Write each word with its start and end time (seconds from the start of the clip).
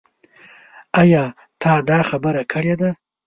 ايا 1.01 1.23
تا 1.61 1.71
دا 1.89 1.99
خبره 2.09 2.43
کړې 2.51 2.73
ده؟ 2.81 2.89